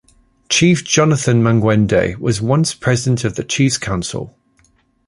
Chief 0.49 0.83
Jonathan 0.83 1.43
Mangwende 1.43 2.17
was 2.17 2.41
once 2.41 2.73
president 2.73 3.23
of 3.23 3.35
the 3.35 3.43
chief's 3.43 3.77
council. 3.77 4.35